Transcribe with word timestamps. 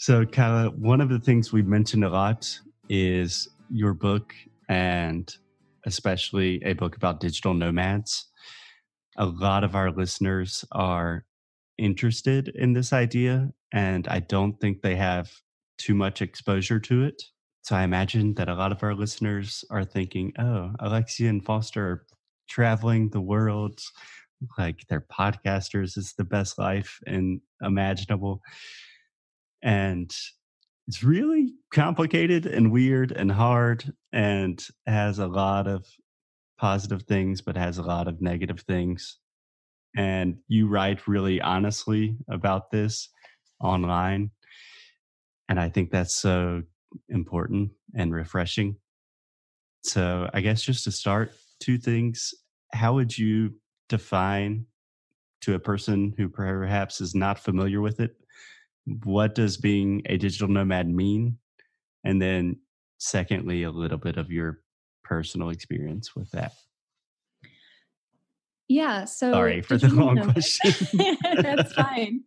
So, 0.00 0.24
Kyla, 0.24 0.70
one 0.70 1.02
of 1.02 1.10
the 1.10 1.18
things 1.18 1.52
we 1.52 1.60
mentioned 1.60 2.04
a 2.04 2.08
lot 2.08 2.58
is 2.88 3.46
your 3.68 3.92
book 3.92 4.34
and 4.66 5.30
especially 5.84 6.58
a 6.64 6.72
book 6.72 6.96
about 6.96 7.20
digital 7.20 7.52
nomads. 7.52 8.24
A 9.18 9.26
lot 9.26 9.62
of 9.62 9.74
our 9.74 9.90
listeners 9.90 10.64
are 10.72 11.26
interested 11.76 12.48
in 12.48 12.72
this 12.72 12.94
idea, 12.94 13.52
and 13.72 14.08
I 14.08 14.20
don't 14.20 14.58
think 14.58 14.80
they 14.80 14.96
have 14.96 15.30
too 15.76 15.94
much 15.94 16.22
exposure 16.22 16.80
to 16.80 17.04
it. 17.04 17.22
So 17.60 17.76
I 17.76 17.82
imagine 17.82 18.32
that 18.36 18.48
a 18.48 18.54
lot 18.54 18.72
of 18.72 18.82
our 18.82 18.94
listeners 18.94 19.66
are 19.70 19.84
thinking, 19.84 20.32
oh, 20.38 20.72
Alexia 20.78 21.28
and 21.28 21.44
Foster 21.44 21.86
are 21.86 22.06
traveling 22.48 23.10
the 23.10 23.20
world, 23.20 23.78
like 24.56 24.80
they're 24.88 25.02
podcasters, 25.12 25.98
it's 25.98 26.14
the 26.14 26.24
best 26.24 26.58
life 26.58 27.00
and 27.06 27.42
imaginable. 27.60 28.40
And 29.62 30.14
it's 30.88 31.04
really 31.04 31.54
complicated 31.72 32.46
and 32.46 32.72
weird 32.72 33.12
and 33.12 33.30
hard 33.30 33.92
and 34.12 34.60
has 34.86 35.18
a 35.18 35.26
lot 35.26 35.66
of 35.66 35.86
positive 36.58 37.02
things, 37.04 37.40
but 37.40 37.56
has 37.56 37.78
a 37.78 37.82
lot 37.82 38.08
of 38.08 38.20
negative 38.20 38.60
things. 38.60 39.18
And 39.96 40.38
you 40.48 40.68
write 40.68 41.06
really 41.06 41.40
honestly 41.40 42.16
about 42.28 42.70
this 42.70 43.08
online. 43.60 44.30
And 45.48 45.60
I 45.60 45.68
think 45.68 45.90
that's 45.90 46.14
so 46.14 46.62
important 47.08 47.70
and 47.94 48.12
refreshing. 48.12 48.76
So, 49.82 50.28
I 50.34 50.40
guess 50.40 50.62
just 50.62 50.84
to 50.84 50.92
start, 50.92 51.32
two 51.60 51.78
things. 51.78 52.34
How 52.72 52.94
would 52.94 53.16
you 53.16 53.54
define 53.88 54.66
to 55.42 55.54
a 55.54 55.58
person 55.58 56.14
who 56.16 56.28
perhaps 56.28 57.00
is 57.00 57.14
not 57.14 57.38
familiar 57.38 57.80
with 57.80 58.00
it 58.00 58.19
what 58.86 59.34
does 59.34 59.56
being 59.56 60.02
a 60.06 60.16
digital 60.16 60.48
nomad 60.48 60.88
mean? 60.88 61.38
And 62.04 62.20
then, 62.20 62.56
secondly, 62.98 63.62
a 63.62 63.70
little 63.70 63.98
bit 63.98 64.16
of 64.16 64.30
your 64.30 64.60
personal 65.04 65.50
experience 65.50 66.14
with 66.14 66.30
that. 66.32 66.52
Yeah. 68.68 69.04
So, 69.04 69.32
sorry 69.32 69.62
for 69.62 69.76
the 69.76 69.88
long 69.88 70.14
nomads. 70.14 70.56
question. 70.60 71.16
That's 71.42 71.72
fine. 71.72 72.20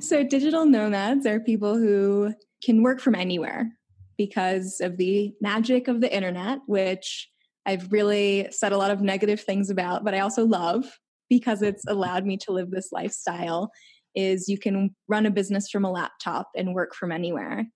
So, 0.00 0.24
digital 0.24 0.66
nomads 0.66 1.24
are 1.26 1.40
people 1.40 1.76
who 1.78 2.34
can 2.64 2.82
work 2.82 3.00
from 3.00 3.14
anywhere 3.14 3.72
because 4.16 4.80
of 4.80 4.96
the 4.96 5.32
magic 5.40 5.86
of 5.86 6.00
the 6.00 6.12
internet, 6.12 6.58
which 6.66 7.30
I've 7.64 7.92
really 7.92 8.48
said 8.50 8.72
a 8.72 8.76
lot 8.76 8.90
of 8.90 9.00
negative 9.00 9.40
things 9.40 9.70
about, 9.70 10.04
but 10.04 10.14
I 10.14 10.20
also 10.20 10.44
love 10.44 10.84
because 11.30 11.62
it's 11.62 11.84
allowed 11.86 12.26
me 12.26 12.36
to 12.38 12.52
live 12.52 12.70
this 12.70 12.90
lifestyle 12.90 13.70
is 14.14 14.48
you 14.48 14.58
can 14.58 14.94
run 15.08 15.26
a 15.26 15.30
business 15.30 15.68
from 15.70 15.84
a 15.84 15.90
laptop 15.90 16.48
and 16.56 16.74
work 16.74 16.94
from 16.94 17.12
anywhere. 17.12 17.66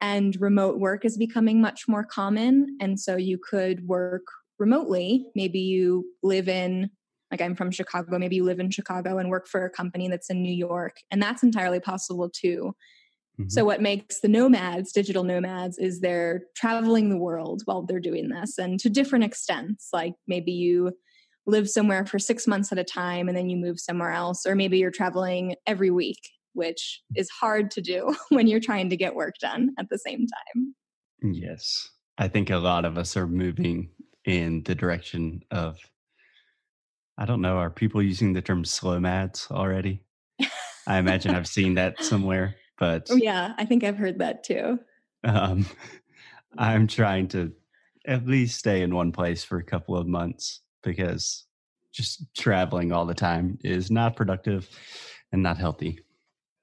And 0.00 0.40
remote 0.40 0.78
work 0.78 1.04
is 1.04 1.16
becoming 1.16 1.60
much 1.60 1.88
more 1.88 2.04
common. 2.04 2.76
And 2.80 3.00
so 3.00 3.16
you 3.16 3.38
could 3.38 3.86
work 3.86 4.22
remotely. 4.58 5.26
Maybe 5.34 5.58
you 5.58 6.04
live 6.22 6.48
in, 6.48 6.90
like 7.30 7.40
I'm 7.40 7.54
from 7.54 7.70
Chicago, 7.70 8.18
maybe 8.18 8.36
you 8.36 8.44
live 8.44 8.60
in 8.60 8.70
Chicago 8.70 9.18
and 9.18 9.28
work 9.28 9.48
for 9.48 9.64
a 9.64 9.70
company 9.70 10.08
that's 10.08 10.30
in 10.30 10.42
New 10.42 10.52
York. 10.52 10.96
And 11.10 11.22
that's 11.22 11.42
entirely 11.42 11.80
possible 11.80 12.30
too. 12.30 12.74
Mm-hmm. 13.38 13.50
So, 13.50 13.64
what 13.64 13.80
makes 13.80 14.20
the 14.20 14.28
nomads, 14.28 14.92
digital 14.92 15.22
nomads, 15.22 15.78
is 15.78 16.00
they're 16.00 16.42
traveling 16.56 17.08
the 17.08 17.16
world 17.16 17.62
while 17.66 17.82
they're 17.82 18.00
doing 18.00 18.28
this 18.28 18.58
and 18.58 18.80
to 18.80 18.90
different 18.90 19.24
extents. 19.24 19.90
Like 19.92 20.14
maybe 20.26 20.50
you 20.50 20.92
live 21.48 21.68
somewhere 21.68 22.04
for 22.04 22.18
six 22.18 22.46
months 22.46 22.70
at 22.70 22.78
a 22.78 22.84
time 22.84 23.26
and 23.26 23.36
then 23.36 23.48
you 23.48 23.56
move 23.56 23.80
somewhere 23.80 24.12
else, 24.12 24.46
or 24.46 24.54
maybe 24.54 24.78
you're 24.78 24.90
traveling 24.90 25.56
every 25.66 25.90
week, 25.90 26.20
which 26.52 27.02
is 27.16 27.28
hard 27.30 27.70
to 27.72 27.80
do 27.80 28.14
when 28.28 28.46
you're 28.46 28.60
trying 28.60 28.90
to 28.90 28.96
get 28.96 29.14
work 29.14 29.34
done 29.40 29.70
at 29.78 29.88
the 29.90 29.98
same 29.98 30.26
time. 30.26 30.74
Yes. 31.22 31.88
I 32.18 32.28
think 32.28 32.50
a 32.50 32.58
lot 32.58 32.84
of 32.84 32.98
us 32.98 33.16
are 33.16 33.26
moving 33.26 33.90
in 34.24 34.62
the 34.64 34.74
direction 34.74 35.42
of, 35.50 35.78
I 37.16 37.24
don't 37.24 37.40
know, 37.40 37.56
are 37.56 37.70
people 37.70 38.02
using 38.02 38.34
the 38.34 38.42
term 38.42 38.64
slow 38.64 39.00
mads 39.00 39.48
already? 39.50 40.02
I 40.86 40.98
imagine 40.98 41.34
I've 41.34 41.48
seen 41.48 41.74
that 41.74 42.02
somewhere, 42.04 42.56
but. 42.78 43.08
Yeah, 43.10 43.54
I 43.56 43.64
think 43.64 43.84
I've 43.84 43.96
heard 43.96 44.18
that 44.18 44.44
too. 44.44 44.78
Um, 45.24 45.66
I'm 46.58 46.86
trying 46.86 47.28
to 47.28 47.52
at 48.06 48.26
least 48.26 48.58
stay 48.58 48.82
in 48.82 48.94
one 48.94 49.12
place 49.12 49.44
for 49.44 49.58
a 49.58 49.64
couple 49.64 49.96
of 49.96 50.06
months 50.06 50.60
because 50.82 51.46
just 51.92 52.24
traveling 52.36 52.92
all 52.92 53.06
the 53.06 53.14
time 53.14 53.58
is 53.64 53.90
not 53.90 54.16
productive 54.16 54.68
and 55.32 55.42
not 55.42 55.58
healthy. 55.58 56.00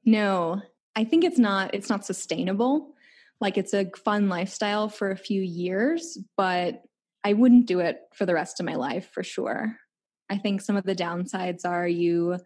No, 0.05 0.61
I 0.95 1.03
think 1.03 1.23
it's 1.23 1.39
not 1.39 1.73
it's 1.73 1.89
not 1.89 2.05
sustainable. 2.05 2.93
Like 3.41 3.57
it's 3.57 3.73
a 3.73 3.89
fun 4.03 4.29
lifestyle 4.29 4.87
for 4.87 5.11
a 5.11 5.17
few 5.17 5.41
years, 5.41 6.17
but 6.37 6.83
I 7.23 7.33
wouldn't 7.33 7.65
do 7.65 7.79
it 7.79 8.01
for 8.13 8.25
the 8.25 8.33
rest 8.33 8.59
of 8.59 8.65
my 8.65 8.75
life 8.75 9.09
for 9.11 9.23
sure. 9.23 9.77
I 10.29 10.37
think 10.37 10.61
some 10.61 10.77
of 10.77 10.85
the 10.85 10.95
downsides 10.95 11.65
are 11.65 11.87
you 11.87 12.37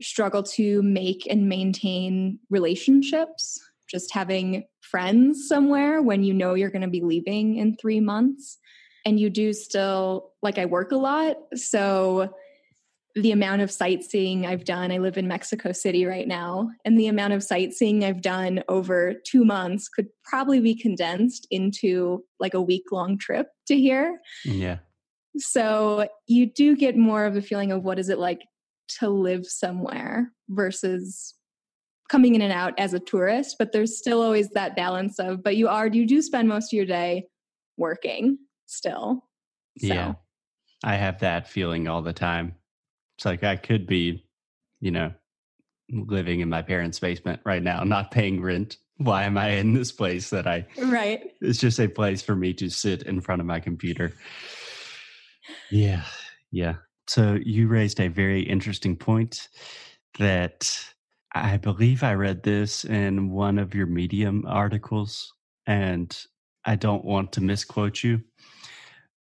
struggle 0.00 0.42
to 0.44 0.82
make 0.82 1.26
and 1.28 1.48
maintain 1.48 2.38
relationships, 2.48 3.60
just 3.88 4.14
having 4.14 4.64
friends 4.80 5.46
somewhere 5.48 6.00
when 6.00 6.22
you 6.22 6.32
know 6.32 6.54
you're 6.54 6.70
going 6.70 6.82
to 6.82 6.88
be 6.88 7.02
leaving 7.02 7.56
in 7.56 7.76
3 7.76 8.00
months 8.00 8.58
and 9.04 9.18
you 9.18 9.30
do 9.30 9.52
still 9.52 10.32
like 10.42 10.58
I 10.58 10.66
work 10.66 10.92
a 10.92 10.96
lot. 10.96 11.36
So 11.54 12.34
the 13.14 13.32
amount 13.32 13.62
of 13.62 13.70
sightseeing 13.70 14.46
I've 14.46 14.64
done, 14.64 14.92
I 14.92 14.98
live 14.98 15.18
in 15.18 15.26
Mexico 15.26 15.72
City 15.72 16.04
right 16.04 16.28
now, 16.28 16.70
and 16.84 16.98
the 16.98 17.08
amount 17.08 17.32
of 17.32 17.42
sightseeing 17.42 18.04
I've 18.04 18.22
done 18.22 18.62
over 18.68 19.14
two 19.24 19.44
months 19.44 19.88
could 19.88 20.08
probably 20.24 20.60
be 20.60 20.74
condensed 20.74 21.46
into 21.50 22.24
like 22.38 22.54
a 22.54 22.62
week 22.62 22.92
long 22.92 23.18
trip 23.18 23.48
to 23.66 23.76
here. 23.76 24.20
Yeah. 24.44 24.78
So 25.36 26.08
you 26.26 26.46
do 26.46 26.76
get 26.76 26.96
more 26.96 27.24
of 27.24 27.36
a 27.36 27.42
feeling 27.42 27.72
of 27.72 27.82
what 27.82 27.98
is 27.98 28.08
it 28.08 28.18
like 28.18 28.42
to 29.00 29.08
live 29.08 29.46
somewhere 29.46 30.32
versus 30.48 31.34
coming 32.08 32.34
in 32.34 32.42
and 32.42 32.52
out 32.52 32.74
as 32.78 32.94
a 32.94 33.00
tourist, 33.00 33.56
but 33.58 33.72
there's 33.72 33.98
still 33.98 34.22
always 34.22 34.48
that 34.50 34.74
balance 34.74 35.18
of, 35.18 35.42
but 35.42 35.56
you 35.56 35.68
are, 35.68 35.86
you 35.88 36.06
do 36.06 36.22
spend 36.22 36.48
most 36.48 36.72
of 36.72 36.76
your 36.76 36.86
day 36.86 37.26
working 37.76 38.38
still. 38.68 39.24
So. 39.78 39.86
Yeah. 39.86 40.14
I 40.84 40.94
have 40.94 41.20
that 41.20 41.48
feeling 41.48 41.88
all 41.88 42.02
the 42.02 42.12
time. 42.12 42.54
It's 43.16 43.24
like 43.24 43.42
I 43.42 43.56
could 43.56 43.86
be, 43.86 44.24
you 44.80 44.92
know, 44.92 45.12
living 45.90 46.40
in 46.40 46.48
my 46.48 46.62
parents' 46.62 47.00
basement 47.00 47.40
right 47.44 47.62
now, 47.62 47.82
not 47.82 48.12
paying 48.12 48.40
rent. 48.40 48.76
Why 48.98 49.24
am 49.24 49.36
I 49.36 49.50
in 49.50 49.74
this 49.74 49.90
place 49.90 50.30
that 50.30 50.46
I 50.46 50.66
Right. 50.76 51.32
It's 51.40 51.58
just 51.58 51.80
a 51.80 51.88
place 51.88 52.22
for 52.22 52.36
me 52.36 52.52
to 52.54 52.68
sit 52.68 53.02
in 53.02 53.20
front 53.20 53.40
of 53.40 53.46
my 53.46 53.58
computer. 53.60 54.12
Yeah. 55.70 56.04
Yeah. 56.50 56.74
So 57.08 57.38
you 57.42 57.68
raised 57.68 58.00
a 58.00 58.08
very 58.08 58.42
interesting 58.42 58.96
point 58.96 59.48
that 60.18 60.70
I 61.34 61.56
believe 61.56 62.02
I 62.02 62.14
read 62.14 62.42
this 62.42 62.84
in 62.84 63.30
one 63.30 63.58
of 63.58 63.74
your 63.74 63.86
Medium 63.86 64.44
articles, 64.46 65.32
and 65.66 66.16
I 66.64 66.76
don't 66.76 67.04
want 67.04 67.32
to 67.32 67.40
misquote 67.40 68.02
you, 68.02 68.22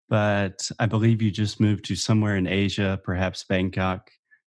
but 0.10 0.70
I 0.80 0.86
believe 0.86 1.22
you 1.22 1.32
just 1.32 1.60
moved 1.60 1.86
to 1.86 1.96
somewhere 1.96 2.38
in 2.38 2.48
Asia, 2.48 3.00
perhaps 3.04 3.44
Bangkok, 3.44 4.12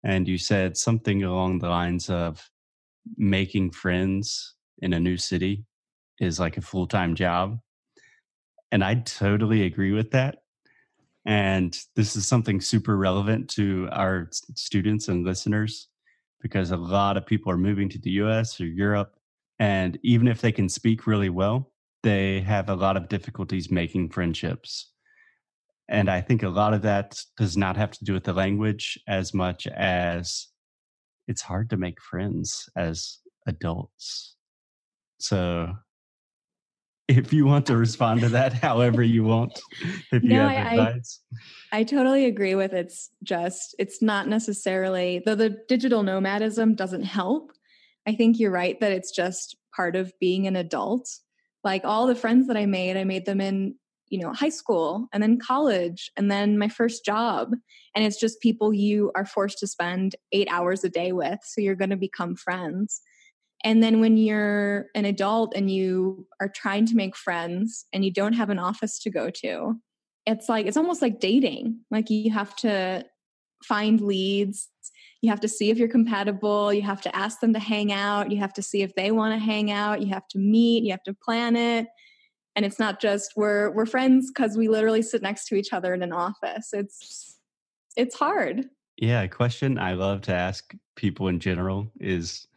and 0.03 0.27
you 0.27 0.37
said 0.37 0.77
something 0.77 1.23
along 1.23 1.59
the 1.59 1.69
lines 1.69 2.09
of 2.09 2.49
making 3.15 3.71
friends 3.71 4.55
in 4.79 4.93
a 4.93 4.99
new 4.99 5.17
city 5.17 5.65
is 6.19 6.39
like 6.39 6.57
a 6.57 6.61
full 6.61 6.87
time 6.87 7.15
job. 7.15 7.59
And 8.71 8.83
I 8.83 8.95
totally 8.95 9.63
agree 9.63 9.93
with 9.93 10.11
that. 10.11 10.39
And 11.25 11.77
this 11.95 12.15
is 12.15 12.27
something 12.27 12.61
super 12.61 12.97
relevant 12.97 13.49
to 13.51 13.87
our 13.91 14.29
students 14.55 15.07
and 15.07 15.25
listeners 15.25 15.87
because 16.41 16.71
a 16.71 16.77
lot 16.77 17.17
of 17.17 17.25
people 17.25 17.51
are 17.51 17.57
moving 17.57 17.89
to 17.89 17.99
the 17.99 18.11
US 18.11 18.59
or 18.59 18.65
Europe. 18.65 19.15
And 19.59 19.97
even 20.03 20.27
if 20.27 20.41
they 20.41 20.51
can 20.51 20.69
speak 20.69 21.07
really 21.07 21.29
well, 21.29 21.71
they 22.03 22.41
have 22.41 22.69
a 22.69 22.75
lot 22.75 22.95
of 22.95 23.09
difficulties 23.09 23.71
making 23.71 24.09
friendships 24.09 24.91
and 25.89 26.09
I 26.09 26.21
think 26.21 26.43
a 26.43 26.49
lot 26.49 26.73
of 26.73 26.81
that 26.81 27.19
does 27.37 27.55
not 27.55 27.77
have 27.77 27.91
to 27.91 28.03
do 28.03 28.13
with 28.13 28.25
the 28.25 28.33
language 28.33 28.99
as 29.07 29.33
much 29.33 29.67
as 29.67 30.47
it's 31.27 31.41
hard 31.41 31.69
to 31.69 31.77
make 31.77 32.01
friends 32.01 32.69
as 32.75 33.19
adults. 33.45 34.35
So 35.19 35.73
if 37.07 37.31
you 37.31 37.45
want 37.45 37.65
to 37.67 37.77
respond 37.77 38.21
to 38.21 38.29
that 38.29 38.53
however 38.61 39.01
you 39.01 39.23
want, 39.23 39.59
if 40.11 40.23
you 40.23 40.29
no, 40.29 40.47
have 40.47 40.73
advice. 40.73 41.21
I, 41.71 41.79
I 41.79 41.83
totally 41.83 42.25
agree 42.25 42.55
with 42.55 42.73
it's 42.73 43.09
just 43.23 43.75
it's 43.79 44.01
not 44.01 44.27
necessarily 44.27 45.21
though 45.25 45.35
the 45.35 45.57
digital 45.67 46.03
nomadism 46.03 46.75
doesn't 46.75 47.03
help. 47.03 47.51
I 48.05 48.15
think 48.15 48.39
you're 48.39 48.51
right 48.51 48.79
that 48.79 48.91
it's 48.91 49.11
just 49.11 49.55
part 49.75 49.95
of 49.95 50.13
being 50.19 50.47
an 50.47 50.55
adult. 50.55 51.09
Like 51.63 51.83
all 51.83 52.07
the 52.07 52.15
friends 52.15 52.47
that 52.47 52.57
I 52.57 52.65
made, 52.65 52.95
I 52.95 53.03
made 53.03 53.25
them 53.25 53.41
in 53.41 53.75
you 54.09 54.19
know 54.19 54.33
high 54.33 54.49
school 54.49 55.07
and 55.13 55.21
then 55.21 55.37
college 55.39 56.11
and 56.17 56.31
then 56.31 56.57
my 56.57 56.69
first 56.69 57.03
job. 57.03 57.53
And 57.95 58.05
it's 58.05 58.19
just 58.19 58.41
people 58.41 58.73
you 58.73 59.11
are 59.15 59.25
forced 59.25 59.59
to 59.59 59.67
spend 59.67 60.15
8 60.31 60.47
hours 60.51 60.83
a 60.83 60.89
day 60.89 61.11
with 61.11 61.39
so 61.43 61.61
you're 61.61 61.75
going 61.75 61.89
to 61.89 61.97
become 61.97 62.35
friends. 62.35 63.01
And 63.63 63.81
then 63.81 63.99
when 63.99 64.17
you're 64.17 64.85
an 64.93 65.05
adult 65.05 65.53
and 65.55 65.69
you 65.71 66.27
are 66.39 66.47
trying 66.47 66.85
to 66.87 66.95
make 66.95 67.15
friends 67.15 67.85
and 67.91 68.05
you 68.05 68.13
don't 68.13 68.33
have 68.33 68.49
an 68.49 68.59
office 68.59 68.99
to 68.99 69.09
go 69.09 69.29
to, 69.41 69.75
it's 70.25 70.47
like, 70.47 70.67
it's 70.67 70.77
almost 70.77 71.01
like 71.01 71.19
dating. 71.19 71.79
Like 71.89 72.09
you 72.09 72.31
have 72.31 72.55
to 72.57 73.03
find 73.63 73.99
leads, 73.99 74.69
you 75.21 75.29
have 75.31 75.39
to 75.39 75.47
see 75.47 75.71
if 75.71 75.77
you're 75.79 75.87
compatible, 75.87 76.71
you 76.71 76.83
have 76.83 77.01
to 77.01 77.15
ask 77.15 77.39
them 77.39 77.53
to 77.53 77.59
hang 77.59 77.91
out, 77.91 78.31
you 78.31 78.37
have 78.37 78.53
to 78.53 78.61
see 78.61 78.83
if 78.83 78.93
they 78.93 79.09
want 79.09 79.33
to 79.33 79.43
hang 79.43 79.71
out, 79.71 80.01
you 80.01 80.07
have 80.09 80.27
to 80.29 80.37
meet, 80.37 80.83
you 80.83 80.91
have 80.91 81.03
to 81.03 81.15
plan 81.15 81.55
it. 81.55 81.87
And 82.57 82.65
it's 82.65 82.79
not 82.79 82.99
just 82.99 83.33
we're 83.37 83.69
we're 83.69 83.85
friends 83.85 84.31
because 84.31 84.57
we 84.57 84.67
literally 84.67 85.03
sit 85.03 85.21
next 85.21 85.45
to 85.49 85.55
each 85.55 85.73
other 85.73 85.93
in 85.93 86.01
an 86.01 86.11
office. 86.11 86.73
It's 86.73 87.37
it's 87.95 88.15
hard. 88.15 88.65
Yeah, 88.97 89.21
a 89.21 89.27
question 89.27 89.77
I 89.77 89.93
love 89.93 90.21
to 90.23 90.33
ask 90.33 90.73
people 90.95 91.27
in 91.27 91.39
general 91.39 91.91
is 91.99 92.47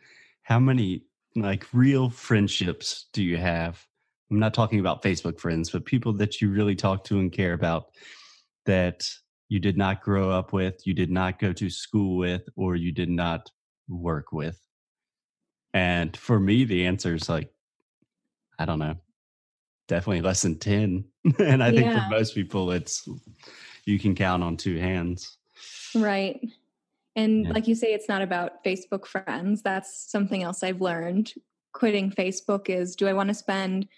how 0.42 0.58
many 0.58 1.04
like 1.36 1.66
real 1.74 2.08
friendships 2.08 3.08
do 3.12 3.22
you 3.22 3.36
have? 3.36 3.86
I'm 4.30 4.38
not 4.38 4.54
talking 4.54 4.80
about 4.80 5.02
Facebook 5.02 5.38
friends, 5.38 5.68
but 5.68 5.84
people 5.84 6.14
that 6.14 6.40
you 6.40 6.50
really 6.50 6.74
talk 6.74 7.04
to 7.04 7.18
and 7.18 7.30
care 7.30 7.52
about 7.52 7.90
that 8.64 9.06
you 9.50 9.60
did 9.60 9.76
not 9.76 10.02
grow 10.02 10.30
up 10.30 10.54
with, 10.54 10.80
you 10.86 10.94
did 10.94 11.10
not 11.10 11.38
go 11.38 11.52
to 11.52 11.68
school 11.68 12.16
with, 12.16 12.48
or 12.56 12.74
you 12.74 12.90
did 12.90 13.10
not 13.10 13.50
work 13.86 14.32
with. 14.32 14.58
And 15.74 16.16
for 16.16 16.40
me, 16.40 16.64
the 16.64 16.86
answer 16.86 17.14
is 17.14 17.28
like, 17.28 17.50
I 18.58 18.64
don't 18.64 18.78
know, 18.78 18.96
definitely 19.90 20.22
less 20.22 20.42
than 20.42 20.56
10. 20.56 21.04
and 21.38 21.62
I 21.62 21.68
yeah. 21.68 21.80
think 21.80 21.92
for 21.92 22.08
most 22.10 22.34
people, 22.34 22.70
it's 22.70 23.06
you 23.84 23.98
can 23.98 24.14
count 24.14 24.42
on 24.42 24.56
two 24.56 24.78
hands. 24.78 25.36
Right. 25.94 26.40
And 27.16 27.44
yeah. 27.44 27.52
like 27.52 27.66
you 27.66 27.74
say, 27.74 27.92
it's 27.92 28.08
not 28.08 28.22
about 28.22 28.64
Facebook 28.64 29.04
friends. 29.04 29.62
That's 29.62 30.10
something 30.10 30.42
else 30.42 30.62
I've 30.62 30.80
learned. 30.80 31.32
Quitting 31.74 32.10
Facebook 32.12 32.70
is 32.70 32.96
do 32.96 33.08
I 33.08 33.12
want 33.12 33.28
to 33.28 33.34
spend 33.34 33.88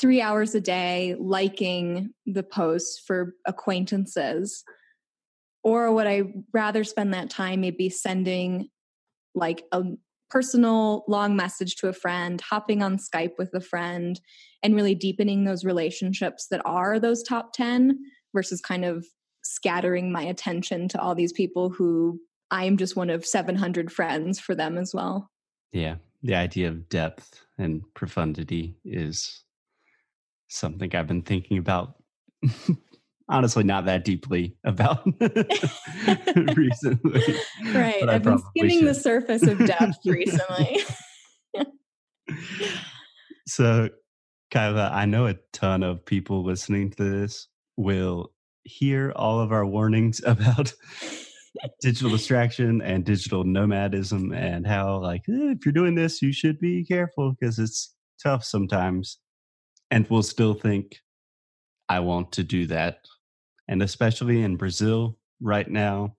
three 0.00 0.20
hours 0.20 0.54
a 0.54 0.60
day 0.60 1.14
liking 1.18 2.14
the 2.24 2.42
posts 2.42 2.98
for 3.06 3.34
acquaintances? 3.46 4.64
Or 5.62 5.92
would 5.92 6.06
I 6.06 6.22
rather 6.52 6.82
spend 6.82 7.12
that 7.12 7.30
time 7.30 7.60
maybe 7.60 7.90
sending 7.90 8.70
like 9.34 9.64
a 9.70 9.82
personal 10.30 11.04
long 11.08 11.36
message 11.36 11.76
to 11.76 11.88
a 11.88 11.92
friend, 11.92 12.40
hopping 12.40 12.82
on 12.82 12.98
Skype 12.98 13.32
with 13.38 13.54
a 13.54 13.60
friend, 13.60 14.20
and 14.62 14.74
really 14.74 14.94
deepening 14.94 15.44
those 15.44 15.64
relationships 15.64 16.46
that 16.50 16.62
are 16.64 16.98
those 16.98 17.22
top 17.22 17.52
10 17.52 17.98
versus 18.34 18.60
kind 18.60 18.84
of 18.84 19.06
scattering 19.42 20.10
my 20.10 20.22
attention 20.22 20.88
to 20.88 21.00
all 21.00 21.14
these 21.14 21.32
people 21.32 21.70
who 21.70 22.20
I'm 22.50 22.76
just 22.76 22.96
one 22.96 23.10
of 23.10 23.24
700 23.24 23.92
friends 23.92 24.38
for 24.38 24.54
them 24.54 24.78
as 24.78 24.92
well. 24.94 25.30
Yeah. 25.72 25.96
The 26.22 26.34
idea 26.34 26.68
of 26.68 26.88
depth 26.88 27.42
and 27.58 27.82
profundity 27.94 28.76
is 28.84 29.42
something 30.48 30.94
I've 30.94 31.06
been 31.06 31.22
thinking 31.22 31.58
about. 31.58 31.94
Honestly, 33.28 33.64
not 33.64 33.86
that 33.86 34.04
deeply 34.04 34.56
about 34.64 35.04
recently. 36.54 37.22
Right. 37.74 38.08
I've 38.08 38.22
been 38.22 38.38
skimming 38.38 38.78
should. 38.80 38.88
the 38.88 38.94
surface 38.94 39.42
of 39.42 39.58
depth 39.66 39.98
recently. 40.06 40.84
so, 43.48 43.88
Kyla, 44.52 44.90
I 44.92 45.06
know 45.06 45.26
a 45.26 45.34
ton 45.52 45.82
of 45.82 46.04
people 46.04 46.44
listening 46.44 46.90
to 46.92 47.02
this 47.02 47.48
will 47.76 48.32
hear 48.66 49.12
all 49.16 49.40
of 49.40 49.52
our 49.52 49.64
warnings 49.64 50.20
about 50.26 50.72
digital 51.80 52.10
distraction 52.10 52.82
and 52.82 53.04
digital 53.04 53.44
nomadism 53.44 54.32
and 54.32 54.66
how 54.66 54.98
like 54.98 55.22
eh, 55.28 55.54
if 55.56 55.64
you're 55.64 55.72
doing 55.72 55.94
this 55.94 56.20
you 56.20 56.30
should 56.30 56.58
be 56.58 56.84
careful 56.84 57.32
because 57.32 57.58
it's 57.58 57.94
tough 58.22 58.44
sometimes 58.44 59.18
and 59.90 60.06
we'll 60.10 60.22
still 60.22 60.52
think 60.52 61.00
i 61.88 61.98
want 61.98 62.30
to 62.30 62.42
do 62.42 62.66
that 62.66 62.98
and 63.68 63.82
especially 63.82 64.42
in 64.42 64.56
brazil 64.56 65.16
right 65.40 65.70
now 65.70 66.14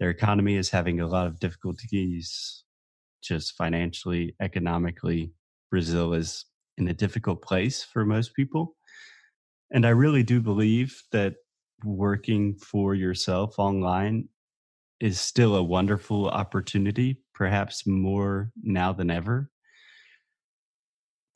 their 0.00 0.10
economy 0.10 0.56
is 0.56 0.70
having 0.70 1.00
a 1.00 1.06
lot 1.06 1.26
of 1.26 1.40
difficulties 1.40 2.64
just 3.22 3.54
financially 3.56 4.34
economically 4.40 5.32
brazil 5.70 6.12
is 6.14 6.46
in 6.78 6.88
a 6.88 6.94
difficult 6.94 7.42
place 7.42 7.82
for 7.82 8.04
most 8.04 8.34
people 8.34 8.76
and 9.72 9.86
i 9.86 9.90
really 9.90 10.22
do 10.22 10.40
believe 10.40 11.02
that 11.12 11.34
working 11.84 12.54
for 12.54 12.94
yourself 12.94 13.58
online 13.58 14.28
is 15.02 15.20
still 15.20 15.56
a 15.56 15.62
wonderful 15.62 16.28
opportunity, 16.28 17.20
perhaps 17.34 17.88
more 17.88 18.52
now 18.62 18.92
than 18.92 19.10
ever. 19.10 19.50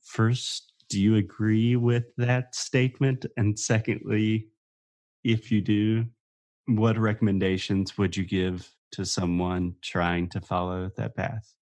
First, 0.04 0.72
do 0.88 1.00
you 1.00 1.16
agree 1.16 1.74
with 1.74 2.04
that 2.16 2.54
statement? 2.54 3.26
And 3.36 3.58
secondly, 3.58 4.46
if 5.26 5.50
you 5.50 5.60
do, 5.60 6.06
what 6.66 6.96
recommendations 6.96 7.98
would 7.98 8.16
you 8.16 8.24
give 8.24 8.70
to 8.92 9.04
someone 9.04 9.74
trying 9.82 10.28
to 10.28 10.40
follow 10.40 10.90
that 10.96 11.16
path? 11.16 11.52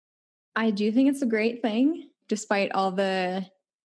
I 0.55 0.71
do 0.71 0.93
think 0.93 1.09
it's 1.09 1.23
a 1.23 1.27
great 1.27 1.63
thing, 1.63 2.11
despite 2.29 2.73
all 2.73 2.93
the 2.93 3.47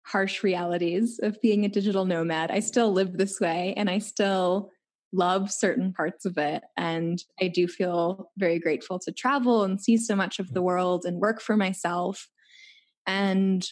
harsh 0.05 0.45
realities 0.45 1.19
of 1.21 1.41
being 1.43 1.65
a 1.65 1.69
digital 1.69 2.05
nomad. 2.05 2.53
I 2.53 2.61
still 2.61 2.93
live 2.93 3.19
this 3.19 3.41
way 3.41 3.75
and 3.77 3.91
I 3.91 3.99
still 3.99 4.71
love 5.13 5.51
certain 5.51 5.93
parts 5.93 6.25
of 6.25 6.39
it. 6.39 6.62
And 6.77 7.23
I 7.41 7.49
do 7.49 7.67
feel 7.67 8.31
very 8.37 8.61
grateful 8.61 9.01
to 9.01 9.11
travel 9.11 9.65
and 9.65 9.81
see 9.81 9.97
so 9.97 10.15
much 10.15 10.39
of 10.39 10.55
the 10.55 10.62
world 10.62 11.05
and 11.05 11.21
work 11.21 11.41
for 11.41 11.57
myself. 11.57 12.29
And 13.05 13.67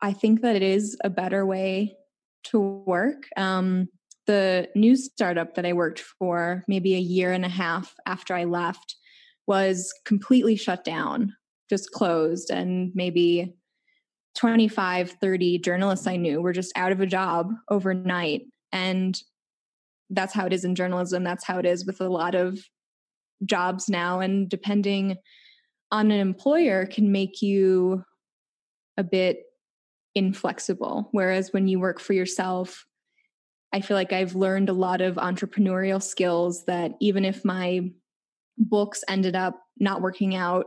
I 0.00 0.12
think 0.12 0.40
that 0.40 0.56
it 0.56 0.62
is 0.62 0.96
a 1.04 1.10
better 1.10 1.46
way 1.46 1.94
to 2.44 2.58
work. 2.58 3.28
Um, 3.36 3.88
the 4.26 4.68
new 4.74 4.96
startup 4.96 5.54
that 5.54 5.66
I 5.66 5.72
worked 5.72 6.00
for, 6.00 6.64
maybe 6.68 6.94
a 6.94 7.00
year 7.00 7.32
and 7.32 7.44
a 7.44 7.50
half 7.50 7.94
after 8.06 8.34
I 8.34 8.44
left, 8.44 8.96
was 9.46 9.92
completely 10.04 10.56
shut 10.56 10.84
down, 10.84 11.34
just 11.68 11.90
closed. 11.90 12.50
And 12.50 12.92
maybe 12.94 13.54
25, 14.36 15.16
30 15.20 15.58
journalists 15.58 16.06
I 16.06 16.16
knew 16.16 16.40
were 16.40 16.52
just 16.52 16.72
out 16.76 16.92
of 16.92 17.00
a 17.00 17.06
job 17.06 17.52
overnight. 17.68 18.42
And 18.70 19.20
that's 20.10 20.34
how 20.34 20.46
it 20.46 20.52
is 20.52 20.64
in 20.64 20.74
journalism. 20.74 21.24
That's 21.24 21.44
how 21.44 21.58
it 21.58 21.66
is 21.66 21.84
with 21.84 22.00
a 22.00 22.08
lot 22.08 22.34
of 22.34 22.58
jobs 23.44 23.88
now. 23.88 24.20
And 24.20 24.48
depending 24.48 25.16
on 25.90 26.10
an 26.10 26.20
employer 26.20 26.86
can 26.86 27.12
make 27.12 27.42
you 27.42 28.04
a 28.96 29.04
bit 29.04 29.40
inflexible. 30.14 31.08
Whereas 31.12 31.52
when 31.52 31.68
you 31.68 31.80
work 31.80 32.00
for 32.00 32.12
yourself, 32.12 32.86
I 33.72 33.80
feel 33.80 33.96
like 33.96 34.12
I've 34.12 34.34
learned 34.34 34.68
a 34.68 34.74
lot 34.74 35.00
of 35.00 35.16
entrepreneurial 35.16 36.02
skills 36.02 36.64
that 36.66 36.92
even 37.00 37.24
if 37.24 37.44
my 37.44 37.90
books 38.58 39.02
ended 39.08 39.34
up 39.34 39.58
not 39.78 40.02
working 40.02 40.34
out, 40.34 40.66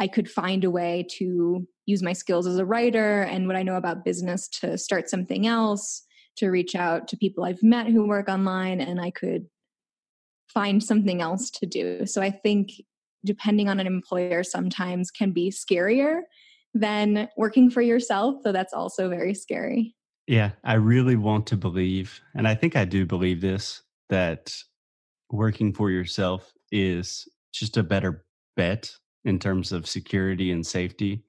I 0.00 0.08
could 0.08 0.30
find 0.30 0.64
a 0.64 0.70
way 0.70 1.06
to 1.18 1.66
use 1.86 2.02
my 2.02 2.12
skills 2.12 2.46
as 2.46 2.58
a 2.58 2.64
writer 2.64 3.22
and 3.22 3.46
what 3.46 3.56
I 3.56 3.62
know 3.62 3.76
about 3.76 4.04
business 4.04 4.48
to 4.60 4.78
start 4.78 5.08
something 5.08 5.46
else 5.46 6.02
to 6.36 6.48
reach 6.48 6.74
out 6.74 7.06
to 7.08 7.16
people 7.16 7.44
I've 7.44 7.62
met 7.62 7.88
who 7.88 8.06
work 8.06 8.28
online 8.28 8.80
and 8.80 9.00
I 9.00 9.10
could 9.10 9.46
find 10.48 10.82
something 10.82 11.20
else 11.20 11.50
to 11.50 11.66
do. 11.66 12.06
So 12.06 12.22
I 12.22 12.30
think 12.30 12.70
depending 13.24 13.68
on 13.68 13.78
an 13.78 13.86
employer 13.86 14.42
sometimes 14.42 15.10
can 15.10 15.32
be 15.32 15.50
scarier 15.50 16.22
than 16.72 17.28
working 17.36 17.70
for 17.70 17.82
yourself, 17.82 18.36
So 18.42 18.52
that's 18.52 18.72
also 18.72 19.08
very 19.08 19.34
scary. 19.34 19.94
Yeah, 20.30 20.52
I 20.62 20.74
really 20.74 21.16
want 21.16 21.48
to 21.48 21.56
believe, 21.56 22.20
and 22.36 22.46
I 22.46 22.54
think 22.54 22.76
I 22.76 22.84
do 22.84 23.04
believe 23.04 23.40
this, 23.40 23.82
that 24.10 24.54
working 25.32 25.72
for 25.72 25.90
yourself 25.90 26.52
is 26.70 27.26
just 27.52 27.76
a 27.76 27.82
better 27.82 28.24
bet 28.54 28.92
in 29.24 29.40
terms 29.40 29.72
of 29.72 29.88
security 29.88 30.52
and 30.52 30.64
safety 30.64 31.24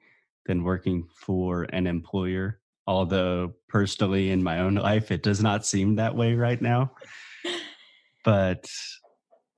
than 0.46 0.64
working 0.64 1.08
for 1.16 1.64
an 1.74 1.88
employer 1.88 2.60
although 2.86 3.54
personally 3.70 4.30
in 4.30 4.44
my 4.44 4.60
own 4.60 4.76
life 4.90 5.10
it 5.10 5.24
does 5.24 5.42
not 5.42 5.66
seem 5.66 5.96
that 5.96 6.16
way 6.16 6.36
right 6.36 6.62
now. 6.62 6.92
But 8.24 8.70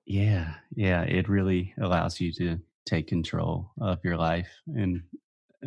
yeah 0.05 0.53
yeah 0.75 1.01
it 1.01 1.27
really 1.27 1.73
allows 1.81 2.21
you 2.21 2.31
to 2.33 2.59
take 2.85 3.07
control 3.07 3.71
of 3.81 3.99
your 4.03 4.17
life 4.17 4.49
in 4.75 5.03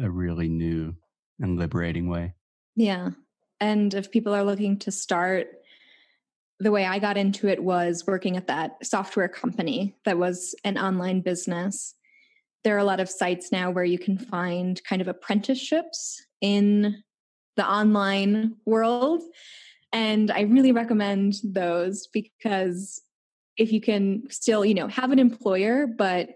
a 0.03 0.09
really 0.11 0.49
new 0.49 0.95
and 1.41 1.59
liberating 1.59 2.09
way. 2.09 2.35
Yeah 2.75 3.11
and 3.61 3.95
if 3.95 4.11
people 4.11 4.35
are 4.35 4.45
looking 4.45 4.79
to 4.79 4.91
start 4.91 5.49
the 6.61 6.71
way 6.71 6.87
i 6.87 6.99
got 6.99 7.17
into 7.17 7.49
it 7.49 7.63
was 7.63 8.05
working 8.07 8.37
at 8.37 8.47
that 8.47 8.77
software 8.85 9.29
company 9.29 9.97
that 10.05 10.19
was 10.19 10.55
an 10.65 10.79
online 10.79 11.21
business 11.21 11.95
there 12.67 12.75
are 12.75 12.79
a 12.79 12.85
lot 12.85 12.99
of 12.99 13.09
sites 13.09 13.53
now 13.53 13.71
where 13.71 13.85
you 13.85 13.97
can 13.97 14.19
find 14.19 14.83
kind 14.83 15.01
of 15.01 15.07
apprenticeships 15.07 16.21
in 16.41 17.01
the 17.57 17.65
online 17.65 18.57
world. 18.65 19.23
And 19.93 20.33
I 20.33 20.41
really 20.41 20.73
recommend 20.73 21.35
those 21.45 22.09
because 22.09 23.01
if 23.57 23.71
you 23.71 23.81
can 23.81 24.25
still, 24.31 24.65
you 24.65 24.75
know, 24.75 24.89
have 24.89 25.13
an 25.13 25.21
employer, 25.21 25.87
but 25.87 26.29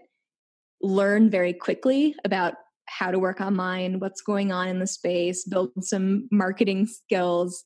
learn 0.81 1.29
very 1.29 1.51
quickly 1.51 2.15
about 2.23 2.53
how 2.91 3.09
to 3.09 3.19
work 3.19 3.39
online, 3.39 3.99
what's 3.99 4.21
going 4.21 4.51
on 4.51 4.67
in 4.67 4.79
the 4.79 4.87
space, 4.87 5.45
build 5.45 5.71
some 5.79 6.27
marketing 6.31 6.85
skills, 6.85 7.63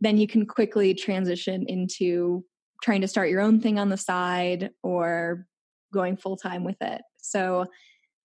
then 0.00 0.18
you 0.18 0.26
can 0.26 0.44
quickly 0.44 0.92
transition 0.92 1.64
into 1.66 2.44
trying 2.82 3.00
to 3.00 3.08
start 3.08 3.30
your 3.30 3.40
own 3.40 3.58
thing 3.58 3.78
on 3.78 3.88
the 3.88 3.96
side 3.96 4.70
or 4.82 5.46
going 5.94 6.16
full 6.16 6.36
time 6.36 6.62
with 6.62 6.76
it. 6.82 7.00
So 7.16 7.66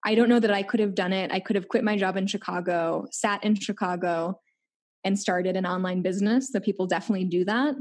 I 0.05 0.13
don't 0.13 0.27
know 0.27 0.39
that 0.39 0.51
I 0.51 0.61
could 0.61 0.81
have 0.81 0.93
done 0.93 1.13
it. 1.13 1.31
I 1.31 1.39
could 1.39 1.55
have 1.55 1.69
quit 1.69 1.85
my 1.85 1.95
job 1.95 2.17
in 2.17 2.27
Chicago, 2.27 3.05
sat 3.11 3.43
in 3.45 3.55
Chicago, 3.55 4.39
and 5.05 5.17
started 5.17 5.55
an 5.55 5.65
online 5.65 6.01
business. 6.01 6.49
So 6.51 6.59
people 6.59 6.85
definitely 6.85 7.25
do 7.25 7.45
that 7.45 7.75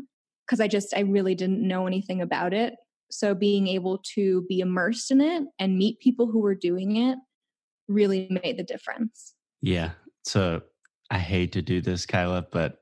because 0.47 0.61
I 0.61 0.69
just, 0.69 0.95
I 0.97 1.01
really 1.01 1.35
didn't 1.35 1.67
know 1.67 1.89
anything 1.89 2.21
about 2.21 2.55
it. 2.55 2.75
So 3.11 3.35
being 3.35 3.67
able 3.67 4.01
to 4.15 4.47
be 4.49 4.61
immersed 4.61 5.11
in 5.11 5.21
it 5.21 5.43
and 5.59 5.77
meet 5.77 5.99
people 5.99 6.29
who 6.29 6.39
were 6.39 6.55
doing 6.55 6.97
it 6.97 7.19
really 7.91 8.29
made 8.43 8.57
the 8.57 8.63
difference. 8.63 9.35
Yeah. 9.61 9.91
So 10.25 10.63
I 11.11 11.19
hate 11.19 11.53
to 11.53 11.63
do 11.63 11.81
this, 11.81 12.07
Kyla, 12.07 12.47
but 12.51 12.79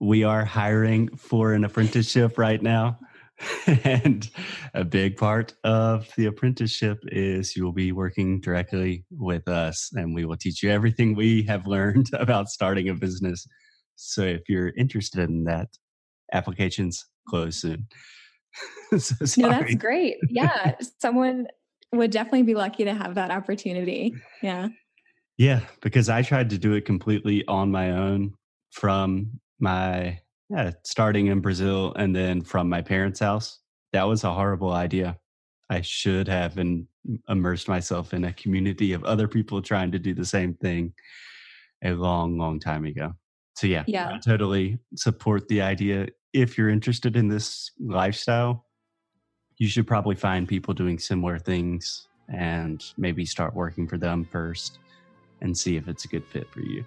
we 0.00 0.24
are 0.24 0.44
hiring 0.44 1.08
for 1.16 1.52
an 1.52 1.64
apprenticeship 1.64 2.38
right 2.38 2.60
now. 2.60 2.98
and 3.84 4.28
a 4.74 4.84
big 4.84 5.16
part 5.16 5.54
of 5.62 6.10
the 6.16 6.26
apprenticeship 6.26 6.98
is 7.06 7.54
you 7.54 7.64
will 7.64 7.72
be 7.72 7.92
working 7.92 8.40
directly 8.40 9.04
with 9.12 9.46
us 9.46 9.90
and 9.94 10.12
we 10.12 10.24
will 10.24 10.36
teach 10.36 10.60
you 10.60 10.70
everything 10.70 11.14
we 11.14 11.42
have 11.44 11.64
learned 11.66 12.10
about 12.14 12.48
starting 12.48 12.88
a 12.88 12.94
business. 12.94 13.46
So 13.94 14.22
if 14.22 14.48
you're 14.48 14.72
interested 14.76 15.28
in 15.28 15.44
that, 15.44 15.68
applications 16.32 17.06
close 17.28 17.60
soon. 17.60 17.86
so 18.98 19.14
no, 19.36 19.50
that's 19.50 19.74
great. 19.76 20.16
Yeah. 20.28 20.74
Someone 21.00 21.46
would 21.92 22.10
definitely 22.10 22.42
be 22.42 22.54
lucky 22.54 22.84
to 22.84 22.94
have 22.94 23.14
that 23.14 23.30
opportunity. 23.30 24.14
Yeah. 24.42 24.68
Yeah. 25.36 25.60
Because 25.80 26.08
I 26.08 26.22
tried 26.22 26.50
to 26.50 26.58
do 26.58 26.74
it 26.74 26.84
completely 26.84 27.46
on 27.46 27.70
my 27.70 27.92
own 27.92 28.34
from 28.70 29.40
my 29.58 30.20
yeah, 30.50 30.72
starting 30.84 31.26
in 31.26 31.40
Brazil 31.40 31.92
and 31.96 32.14
then 32.14 32.40
from 32.42 32.68
my 32.68 32.80
parents' 32.80 33.20
house. 33.20 33.58
That 33.92 34.04
was 34.04 34.24
a 34.24 34.32
horrible 34.32 34.72
idea. 34.72 35.18
I 35.70 35.82
should 35.82 36.28
have 36.28 36.58
immersed 37.28 37.68
myself 37.68 38.14
in 38.14 38.24
a 38.24 38.32
community 38.32 38.92
of 38.92 39.04
other 39.04 39.28
people 39.28 39.60
trying 39.60 39.92
to 39.92 39.98
do 39.98 40.14
the 40.14 40.24
same 40.24 40.54
thing 40.54 40.94
a 41.84 41.92
long, 41.92 42.38
long 42.38 42.58
time 42.60 42.86
ago. 42.86 43.12
So 43.56 43.66
yeah, 43.66 43.84
yeah. 43.86 44.14
I 44.14 44.18
totally 44.18 44.78
support 44.96 45.48
the 45.48 45.60
idea. 45.60 46.08
If 46.32 46.56
you're 46.56 46.70
interested 46.70 47.16
in 47.16 47.28
this 47.28 47.70
lifestyle, 47.78 48.64
you 49.58 49.68
should 49.68 49.86
probably 49.86 50.14
find 50.14 50.48
people 50.48 50.72
doing 50.72 50.98
similar 50.98 51.38
things 51.38 52.08
and 52.28 52.84
maybe 52.96 53.24
start 53.24 53.54
working 53.54 53.86
for 53.88 53.98
them 53.98 54.24
first 54.24 54.78
and 55.40 55.56
see 55.56 55.76
if 55.76 55.88
it's 55.88 56.04
a 56.04 56.08
good 56.08 56.24
fit 56.24 56.50
for 56.50 56.60
you. 56.60 56.84